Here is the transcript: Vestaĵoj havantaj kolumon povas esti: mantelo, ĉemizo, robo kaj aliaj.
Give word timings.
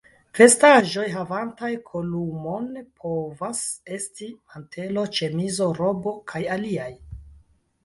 Vestaĵoj 0.37 1.03
havantaj 1.15 1.69
kolumon 1.89 2.71
povas 3.03 3.61
esti: 3.99 4.31
mantelo, 4.55 5.07
ĉemizo, 5.21 5.71
robo 5.85 6.17
kaj 6.35 6.45
aliaj. 6.59 6.91